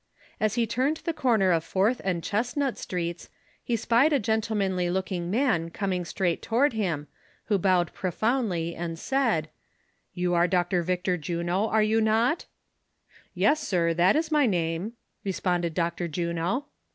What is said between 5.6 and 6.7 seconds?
coming straight to